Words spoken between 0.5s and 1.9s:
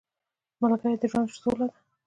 ملګری د ژوند سوله ده